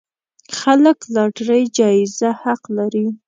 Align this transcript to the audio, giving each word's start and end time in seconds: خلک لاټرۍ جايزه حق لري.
خلک 0.59 0.97
لاټرۍ 1.13 1.63
جايزه 1.77 2.29
حق 2.41 2.63
لري. 2.77 3.05